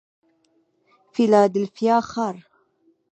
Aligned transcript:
فیلادلفیا 1.13 1.97
ښار 2.09 2.35